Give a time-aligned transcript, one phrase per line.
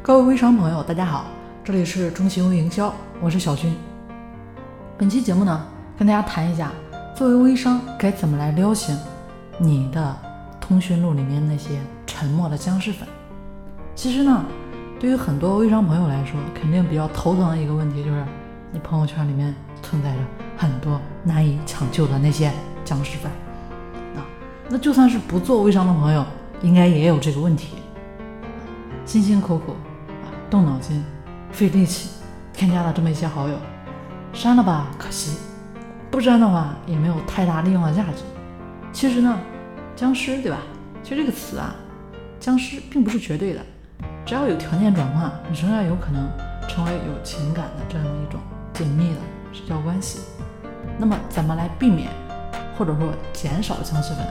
[0.00, 1.26] 各位微商朋友，大家好，
[1.62, 3.76] 这里是中信微营销，我是小军。
[4.96, 5.66] 本期节目呢，
[5.98, 6.72] 跟大家谈一下，
[7.14, 8.96] 作为微商该怎么来撩醒
[9.58, 10.16] 你的
[10.60, 13.06] 通讯录里面那些沉默的僵尸粉。
[13.94, 14.44] 其实呢，
[14.98, 18.24] 对于很多微商朋友来说，肯定比较头疼的一个问题就是，
[18.72, 20.18] 你朋友圈里面存在着
[20.56, 22.50] 很多难以抢救的那些
[22.82, 23.30] 僵尸粉。
[24.16, 24.24] 啊，
[24.70, 26.24] 那就算是不做微商的朋友，
[26.62, 27.74] 应该也有这个问题。
[29.04, 29.74] 辛辛苦苦，
[30.50, 31.04] 动脑筋，
[31.52, 32.10] 费力气
[32.52, 33.56] 添加了这么一些好友，
[34.32, 35.38] 删了吧，可惜；
[36.10, 38.22] 不删的话，也没有太大利用的价值。
[38.92, 39.38] 其实呢，
[39.94, 40.58] 僵尸对吧？
[41.02, 41.74] 其实这个词啊，
[42.40, 43.60] 僵尸并不是绝对的，
[44.24, 46.28] 只要有条件转换，仍然有可能
[46.68, 48.40] 成为有情感的这样一种
[48.72, 49.20] 紧密的
[49.52, 50.20] 社交关系。
[50.98, 52.10] 那么，怎么来避免
[52.76, 54.26] 或者说减少僵尸粉？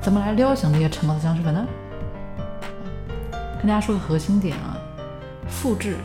[0.00, 1.66] 怎么来撩醒那些沉默的僵尸粉呢？
[3.58, 4.76] 跟大家说个核心点啊，
[5.50, 5.96] 复制、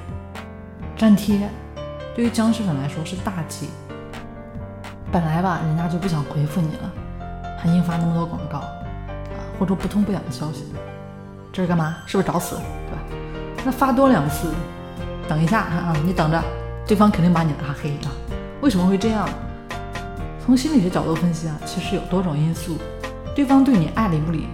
[0.97, 1.49] 粘贴，
[2.15, 3.69] 对于僵尸粉来说是大忌。
[5.11, 6.91] 本来吧，人家就不想回复你了，
[7.57, 8.67] 还硬发那么多广告啊，
[9.57, 10.65] 或者不痛不痒的消息，
[11.53, 11.95] 这是干嘛？
[12.05, 12.57] 是不是找死？
[12.57, 13.01] 对吧？
[13.63, 14.49] 那发多两次，
[15.27, 16.43] 等一下啊，你等着，
[16.85, 18.11] 对方肯定把你拉黑啊。
[18.61, 19.29] 为什么会这样？
[20.43, 22.77] 从心理学角度分析啊，其实有多种因素，
[23.33, 24.47] 对方对你爱理不理，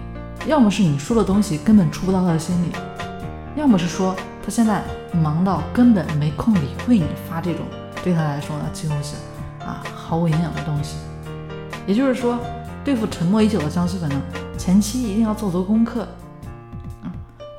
[0.46, 2.68] 要么是你说的东西根本触不到他的心里。
[3.56, 7.64] 要么是说他现在忙到根本没空理会你发这种
[8.02, 9.14] 对他来说呢几乎是
[9.64, 10.96] 啊毫无营养的东西。
[11.86, 12.38] 也就是说，
[12.84, 14.22] 对付沉默已久的僵尸粉呢，
[14.56, 16.02] 前期一定要做足功课，
[17.02, 17.10] 啊，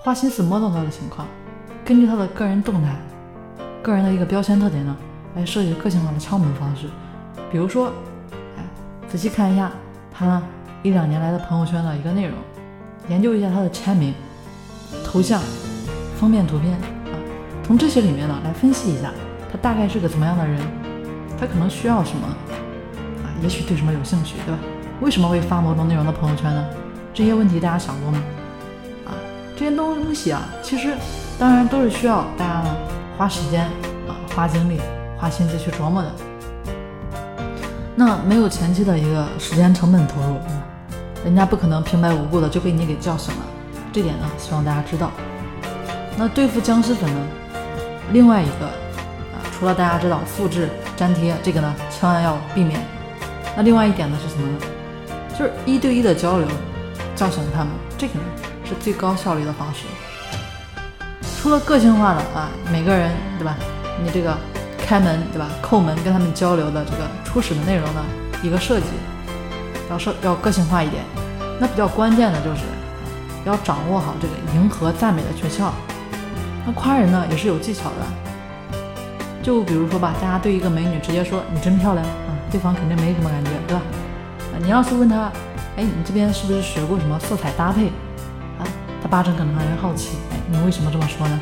[0.02, 1.28] 花心思摸懂他的情况，
[1.84, 2.96] 根据他的个人动态、
[3.82, 4.96] 个人的一个标签特点呢，
[5.36, 6.88] 来设计个性化的敲门方式。
[7.52, 7.92] 比如说，
[8.58, 8.64] 哎，
[9.10, 9.70] 仔细看一下
[10.10, 10.42] 他
[10.84, 12.38] 一两年来的朋友圈的一个内容，
[13.10, 14.14] 研究一下他的签名、
[15.04, 15.42] 头像。
[16.20, 17.16] 封面图片啊，
[17.66, 19.12] 从这些里面呢来分析一下，
[19.52, 20.60] 他大概是个怎么样的人，
[21.40, 23.28] 他可能需要什么啊？
[23.42, 24.60] 也许对什么有兴趣，对吧？
[25.02, 26.66] 为什么会发某种内容的朋友圈呢？
[27.14, 28.24] 这些问题大家想过吗？
[29.06, 29.12] 啊，
[29.58, 30.96] 这些东西啊，其实
[31.38, 32.64] 当然都是需要大家
[33.18, 33.66] 花时间
[34.08, 34.80] 啊、花精力、
[35.18, 36.12] 花心思去琢磨的。
[37.96, 40.38] 那没有前期的一个时间成本投入，
[41.24, 43.42] 人家不可能平白无故的就被你给叫醒了。
[43.92, 45.12] 这点呢，希望大家知道。
[46.18, 47.20] 那对付僵尸粉呢？
[48.12, 52.80] 另外一个啊，除了大家知道复制粘贴这个呢，千万要避免。
[53.56, 54.58] 那另外一点呢是什么呢？
[55.38, 56.48] 就是一对一的交流，
[57.16, 58.26] 叫醒他们，这个呢
[58.64, 59.86] 是最高效率的方式。
[61.42, 63.56] 除了个性化的啊，每个人对吧？
[64.04, 64.38] 你这个
[64.78, 65.50] 开门对吧？
[65.62, 68.06] 叩门跟他们交流的这个初始的内容呢，
[68.44, 68.86] 一个设计
[69.90, 71.04] 要设要个性化一点。
[71.60, 72.62] 那比较关键的就是
[73.46, 75.72] 要掌握好这个迎合赞美的诀窍。
[76.66, 78.78] 那夸人呢也是有技巧的，
[79.44, 83.82] 就比如说吧，大家对一个美女直接说你真漂亮啊，对方肯定没什么感觉，对吧？
[84.54, 85.32] 啊，你要是问他，
[85.76, 87.88] 哎，你这边是不是学过什么色彩搭配
[88.58, 88.64] 啊？
[89.02, 91.40] 他八成可能还会好奇，哎，你为什么这么说呢？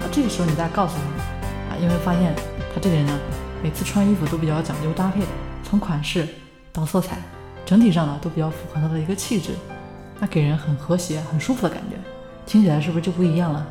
[0.00, 2.34] 啊，这个时候你再告诉他，啊，因为发现
[2.74, 3.18] 他这个人呢，
[3.62, 5.22] 每次穿衣服都比较讲究搭配，
[5.64, 6.28] 从款式
[6.74, 7.16] 到色彩，
[7.64, 9.52] 整体上呢都比较符合他的一个气质，
[10.20, 11.96] 那给人很和谐、很舒服的感觉，
[12.44, 13.66] 听起来是不是就不一样了？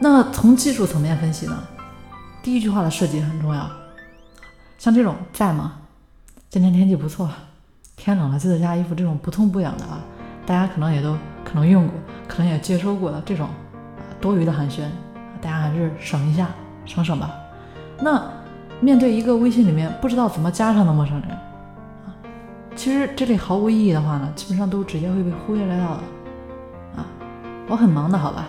[0.00, 1.58] 那从技术层面分析呢，
[2.42, 3.68] 第一句话的设计很重要。
[4.78, 5.72] 像这种在吗？
[6.48, 7.28] 今天天气不错，
[7.96, 8.94] 天冷了记得加衣服。
[8.94, 9.98] 这种不痛不痒的啊，
[10.46, 11.94] 大家可能也都可能用过，
[12.28, 14.82] 可能也接收过的这种啊多余的寒暄，
[15.42, 16.48] 大家还是省一下，
[16.86, 17.34] 省省吧。
[18.00, 18.22] 那
[18.80, 21.30] 面对一个微信里面不知道怎么加上的陌生人
[22.06, 22.14] 啊，
[22.76, 26.02] 其实这类毫无意义的话呢，基本上都直接会被忽略掉的
[26.96, 27.04] 啊。
[27.68, 28.46] 我很忙的，好吧。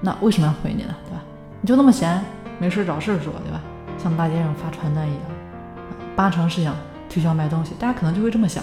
[0.00, 0.94] 那为什么要回你呢？
[1.06, 1.22] 对吧？
[1.60, 2.22] 你就那么闲，
[2.58, 3.60] 没事找事说，对吧？
[3.98, 5.22] 像大街上发传单一样，
[6.14, 6.72] 八成是想
[7.10, 8.62] 推销卖东西，大家可能就会这么想，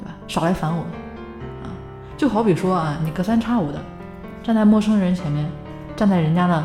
[0.00, 0.14] 对吧？
[0.26, 0.82] 少来烦我
[1.62, 1.70] 啊！
[2.16, 3.80] 就好比说啊，你隔三差五的
[4.42, 5.48] 站在陌生人前面，
[5.94, 6.64] 站在人家的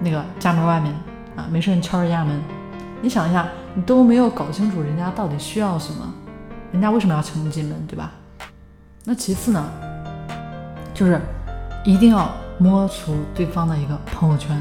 [0.00, 0.94] 那个家门外面
[1.34, 2.38] 啊，没事你敲人家门，
[3.00, 6.12] 你想一下，你都没有搞清楚人家到底需要什么，
[6.72, 8.12] 人家为什么要请你进门，对吧？
[9.02, 9.64] 那其次呢，
[10.92, 11.18] 就是
[11.84, 12.30] 一定要。
[12.58, 14.56] 摸出对方的一个朋友圈，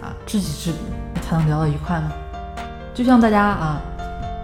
[0.00, 2.10] 啊，知己知彼才能聊到一块呢。
[2.94, 3.80] 就像大家啊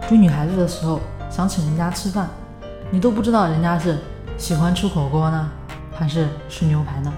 [0.08, 1.00] 追女孩子的时候，
[1.30, 2.28] 想请人家吃饭，
[2.90, 3.98] 你都不知道人家是
[4.36, 5.50] 喜欢吃火锅呢，
[5.94, 7.12] 还是吃牛排呢？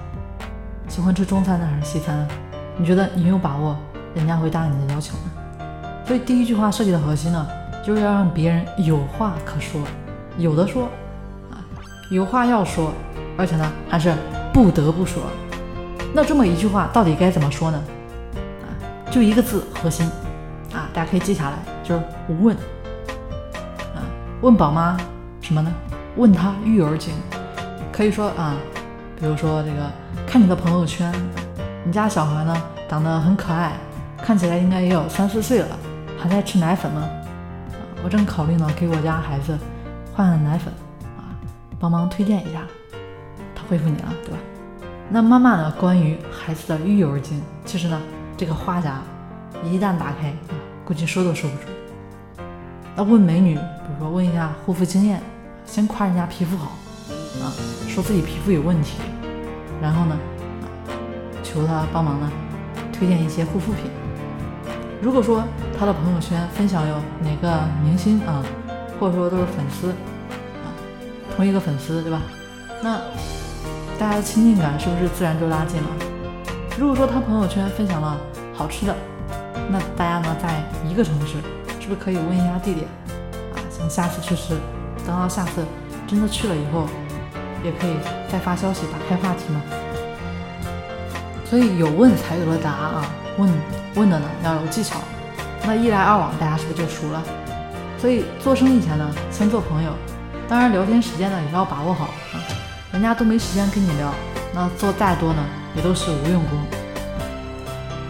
[0.89, 2.29] 喜欢吃中餐呢，还是西餐呢？
[2.77, 3.77] 你觉得你有把握
[4.15, 5.65] 人家会答应你的要求呢？
[6.07, 7.47] 所以第一句话设计的核心呢，
[7.83, 9.81] 就是要让别人有话可说，
[10.37, 10.85] 有的说
[11.51, 11.57] 啊，
[12.11, 12.93] 有话要说，
[13.39, 14.15] 而且呢还是。
[14.55, 15.21] 不得不说。
[16.17, 17.85] 那这么一句话到底该怎么说呢？
[18.63, 18.71] 啊，
[19.11, 20.07] 就一个字，核心
[20.73, 22.03] 啊，大家可以记下来，就是
[22.41, 22.57] 问。
[22.57, 23.99] 啊，
[24.41, 24.97] 问宝妈
[25.41, 25.75] 什么呢？
[26.17, 27.13] 问她育儿经，
[27.91, 28.55] 可以说啊，
[29.19, 29.91] 比如说这个，
[30.25, 31.13] 看你的朋友圈，
[31.85, 33.73] 你家小孩呢长得很可爱，
[34.23, 35.77] 看起来应该也有三四岁了，
[36.17, 37.01] 还在吃奶粉吗？
[37.73, 39.59] 啊，我正考虑呢，给我家孩子
[40.15, 40.73] 换奶粉，
[41.17, 41.35] 啊，
[41.81, 42.61] 帮忙推荐一下。
[43.53, 44.39] 他回复你了，对吧？
[45.11, 45.71] 那妈妈呢？
[45.79, 48.01] 关于孩子的育儿经，其实呢，
[48.37, 48.95] 这个话匣
[49.63, 51.69] 一旦打开，啊，估计说都说不准。
[52.97, 53.61] 那问美女，比
[53.93, 55.21] 如说问一下护肤经验。
[55.67, 56.73] 先夸人家皮肤好，
[57.43, 57.49] 啊，
[57.89, 58.99] 说自己皮肤有问题，
[59.81, 60.17] 然后呢，
[61.43, 62.31] 求她帮忙呢，
[62.93, 63.91] 推荐一些护肤品。
[65.01, 65.43] 如果说
[65.79, 68.45] 她的朋友圈分享有哪个明星啊，
[69.01, 70.69] 或者说都是粉丝啊，
[71.35, 72.21] 同一个粉丝对吧？
[72.83, 73.01] 那
[73.99, 75.89] 大家的亲近感是不是自然就拉近了？
[76.79, 78.19] 如果说他朋友圈分享了
[78.53, 78.95] 好吃的，
[79.71, 81.39] 那大家呢在一个城市，
[81.81, 82.87] 是不是可以问一下地点
[83.55, 83.57] 啊？
[83.71, 84.57] 想下次去吃。
[85.07, 85.65] 等到下次
[86.07, 86.87] 真的去了以后，
[87.63, 87.95] 也可以
[88.31, 89.63] 再发消息打开话题嘛。
[91.45, 93.07] 所以有问才有了答啊，
[93.39, 93.51] 问
[93.95, 94.97] 问的呢要有技巧，
[95.65, 97.23] 那一来二往大家是不是就熟了？
[97.99, 99.93] 所以做生意前呢，先做朋友，
[100.49, 102.37] 当然聊天时间呢也要把握好啊，
[102.95, 104.15] 人家都没时间跟你聊，
[104.55, 105.45] 那做再多呢
[105.77, 106.59] 也都是无用功。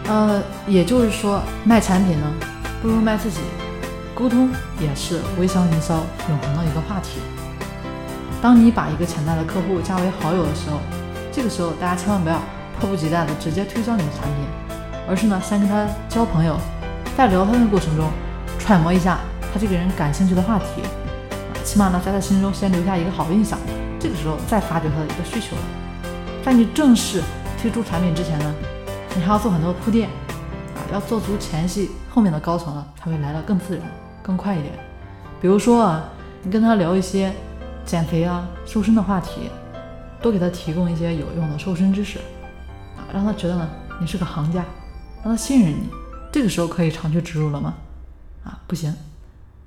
[0.07, 2.27] 呃，也就是说卖产品呢
[2.81, 3.39] 不如卖自己。
[4.13, 4.49] 沟通
[4.79, 5.95] 也是微商营销
[6.29, 7.19] 永恒的一个话题。
[8.41, 10.79] 当你把一个潜在的客户加为好友的时候，
[11.33, 12.39] 这个时候大家千万不要
[12.79, 14.79] 迫不及待的直接推销你的产品，
[15.09, 16.57] 而是呢先跟他交朋友，
[17.17, 18.09] 在聊天的过程中
[18.57, 19.19] 揣摩一下
[19.53, 20.81] 他这个人感兴趣的话题，
[21.65, 23.59] 起码呢在他心中先留下一个好印象。
[24.05, 25.63] 这个时候再发掘他的一个需求了。
[26.43, 27.23] 在你正式
[27.59, 28.53] 推出产品之前呢，
[29.15, 30.07] 你还要做很多铺垫
[30.75, 33.83] 啊，要做足前戏，后面的高层呢才会来的更自然。
[34.21, 34.71] 更快一点，
[35.41, 36.03] 比如说啊，
[36.43, 37.33] 你跟他聊一些
[37.83, 39.49] 减肥啊、瘦身的话题，
[40.21, 42.19] 多给他提供一些有用的瘦身知识
[42.95, 43.67] 啊，让他觉得呢
[43.99, 44.63] 你是个行家，
[45.23, 45.89] 让他信任你。
[46.31, 47.73] 这个时候可以长驱直入了吗？
[48.43, 48.95] 啊，不行。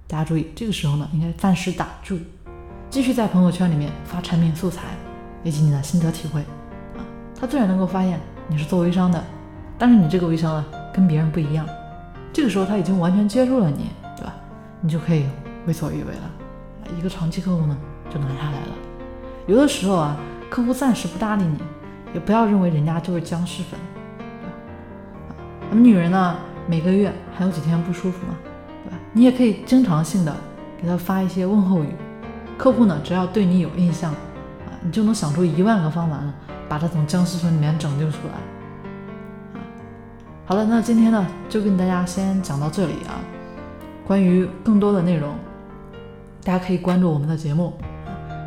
[0.07, 2.21] 大家注意，这个时候呢应该暂时打住，
[2.91, 4.83] 继续在朋友圈里面发产品素材
[5.43, 6.41] 以及你的心得体会
[6.97, 7.05] 啊，
[7.39, 8.19] 他自然能够发现
[8.49, 9.23] 你是做微商的，
[9.79, 11.67] 但是你这个微商呢跟别人不一样。
[12.33, 13.91] 这个时候他已经完全接受了你。
[14.17, 14.35] 对吧
[14.81, 15.27] 你就可以
[15.67, 16.31] 为所欲为了，
[16.99, 17.77] 一个长期客户呢
[18.11, 18.73] 就拿下来了。
[19.47, 20.17] 有的时候啊，
[20.51, 21.59] 客户暂时不搭理你，
[22.15, 23.79] 也不要认为人家就是僵尸粉，
[24.19, 24.49] 对
[25.29, 25.37] 吧？
[25.71, 26.37] 咱们女人呢，
[26.67, 28.35] 每个月还有几天不舒服嘛，
[28.85, 28.99] 对吧？
[29.13, 30.35] 你也可以经常性的
[30.81, 31.95] 给他发一些问候语。
[32.59, 36.35] 客户呢，只要对你有印象啊，你就能想出一万个方法呢，
[36.69, 39.63] 把他从僵尸村里面拯救出来。
[40.45, 43.15] 好了，那今天呢，就跟大家先讲到这里啊。
[44.05, 45.35] 关于更多的内容，
[46.43, 47.75] 大家可以关注我们的节目。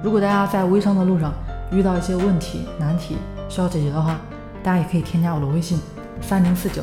[0.03, 1.31] 如果大家在微商的路上
[1.71, 3.17] 遇到一些问题难题
[3.47, 4.19] 需要解决的话，
[4.61, 5.79] 大家也可以添加我的微信：
[6.19, 6.81] 三零四九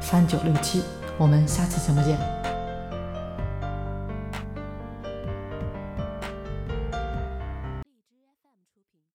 [0.00, 0.82] 三九六七。
[1.18, 2.39] 我们下期节目见。